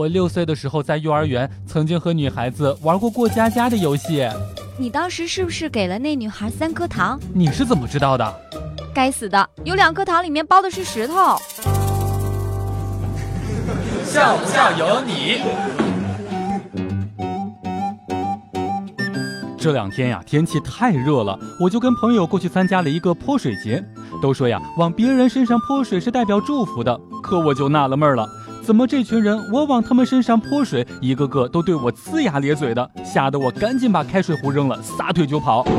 [0.00, 4.26] 我六岁的时候在幼儿园曾经和女孩子玩过过家家的游戏。
[4.78, 7.20] 你当时是不是给了那女孩三颗糖？
[7.34, 8.34] 你是怎么知道的？
[8.94, 11.36] 该死的，有两颗糖里面包的是石头。
[14.02, 15.42] 笑不笑由你。
[19.58, 23.84] 这两天呀，天气太热了，我就跟朋友过去参加了一个泼水节。
[24.22, 28.26] 都说呀，往别人身上泼水是代表祝福的，可我就纳了闷了，
[28.62, 35.66] 怎么这群人我往他们身上泼水，一个个都对我呲牙咧嘴的，吓得我赶紧把开水壶扔了，撒腿就跑。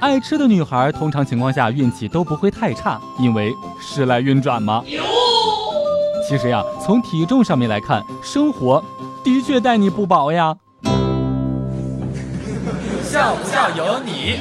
[0.00, 4.82] 爱吃的女孩通常情况下运气都不会太差，因为时来运转嘛。
[6.26, 8.82] 其实呀，从体重上面来看，生活
[9.22, 10.56] 的确待你不薄呀。
[13.02, 14.40] 笑不笑由你。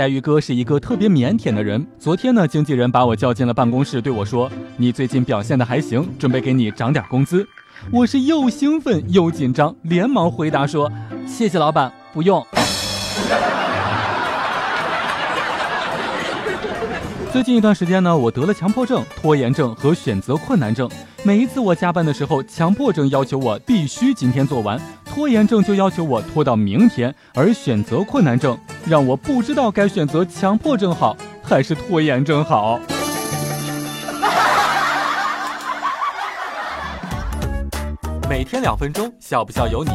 [0.00, 1.86] 黛玉哥是一个特别腼腆的人。
[1.98, 7.46] 昨天呢，经纪人把我叫进了办公室，对我说：“你最近表现的还行，准备给你涨点工资。”
[7.92, 10.90] 我是又兴奋又紧张，连忙回答说
[11.28, 12.42] ：“谢谢老板，不用。”
[17.30, 20.88] 最近一段时间呢，我得了强迫症、拖延症和选择困难症。
[21.22, 32.80] 每一次我加班的时候，强迫症要求我必须今天做完，拖延症就要求我拖到明天，而选择困难症让我不知道该选择强迫症好还是拖延症好。
[38.28, 39.90] 每天两分钟，笑不笑由你。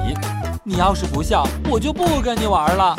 [0.64, 2.96] 你要是不笑，我就不跟你玩了。